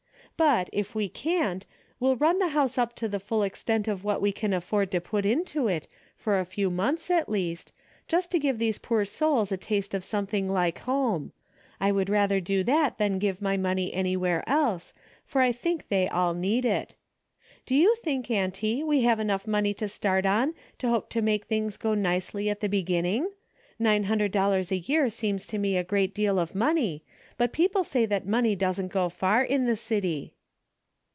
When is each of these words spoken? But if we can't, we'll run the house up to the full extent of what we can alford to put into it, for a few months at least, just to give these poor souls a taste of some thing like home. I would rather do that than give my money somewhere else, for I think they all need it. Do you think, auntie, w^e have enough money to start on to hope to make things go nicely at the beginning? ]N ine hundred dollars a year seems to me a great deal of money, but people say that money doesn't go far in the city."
But 0.37 0.71
if 0.73 0.95
we 0.95 1.07
can't, 1.07 1.67
we'll 1.99 2.15
run 2.15 2.39
the 2.39 2.47
house 2.47 2.75
up 2.79 2.95
to 2.95 3.07
the 3.07 3.19
full 3.19 3.43
extent 3.43 3.87
of 3.87 4.03
what 4.03 4.19
we 4.23 4.31
can 4.31 4.55
alford 4.55 4.89
to 4.89 4.99
put 4.99 5.23
into 5.23 5.67
it, 5.67 5.87
for 6.17 6.39
a 6.39 6.45
few 6.47 6.71
months 6.71 7.11
at 7.11 7.29
least, 7.29 7.71
just 8.07 8.31
to 8.31 8.39
give 8.39 8.57
these 8.57 8.79
poor 8.79 9.05
souls 9.05 9.51
a 9.51 9.55
taste 9.57 9.93
of 9.93 10.03
some 10.03 10.25
thing 10.25 10.49
like 10.49 10.79
home. 10.79 11.31
I 11.79 11.91
would 11.91 12.09
rather 12.09 12.39
do 12.39 12.63
that 12.63 12.97
than 12.97 13.19
give 13.19 13.39
my 13.39 13.55
money 13.55 13.91
somewhere 13.93 14.43
else, 14.49 14.93
for 15.23 15.41
I 15.41 15.51
think 15.51 15.89
they 15.89 16.07
all 16.09 16.33
need 16.33 16.65
it. 16.65 16.95
Do 17.67 17.75
you 17.75 17.93
think, 18.01 18.31
auntie, 18.31 18.81
w^e 18.81 19.03
have 19.03 19.19
enough 19.19 19.45
money 19.45 19.75
to 19.75 19.87
start 19.87 20.25
on 20.25 20.55
to 20.79 20.87
hope 20.89 21.11
to 21.11 21.21
make 21.21 21.45
things 21.45 21.77
go 21.77 21.93
nicely 21.93 22.49
at 22.49 22.61
the 22.61 22.67
beginning? 22.67 23.29
]N 23.79 23.87
ine 23.87 24.03
hundred 24.03 24.31
dollars 24.31 24.71
a 24.71 24.75
year 24.77 25.09
seems 25.09 25.47
to 25.47 25.57
me 25.57 25.75
a 25.75 25.83
great 25.83 26.13
deal 26.13 26.37
of 26.37 26.53
money, 26.53 27.03
but 27.35 27.51
people 27.51 27.83
say 27.83 28.05
that 28.05 28.27
money 28.27 28.55
doesn't 28.55 28.89
go 28.89 29.09
far 29.09 29.41
in 29.41 29.65
the 29.65 29.75
city." 29.75 30.35